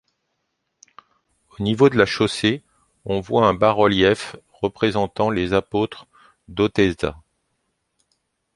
Au 1.51 1.61
niveau 1.61 1.87
de 1.87 1.95
la 1.95 2.07
chaussée 2.07 2.63
on 3.05 3.19
voit 3.19 3.45
un 3.45 3.53
bas-relief 3.53 4.35
représentant 4.49 5.29
les 5.29 5.53
apôtres 5.53 6.07
d'Oteiza. 6.47 7.21